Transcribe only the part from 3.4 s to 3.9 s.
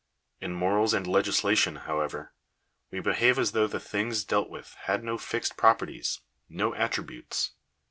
though the